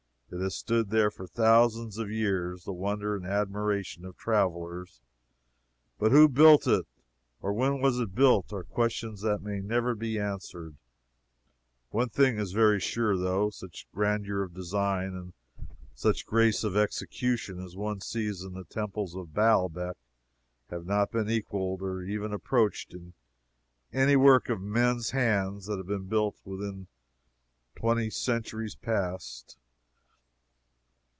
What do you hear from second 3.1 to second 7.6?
and admiration of travelers; but who built it, or